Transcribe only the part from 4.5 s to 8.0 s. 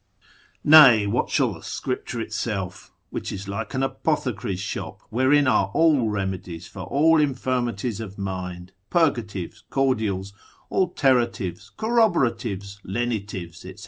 shop, wherein are all remedies for all infirmities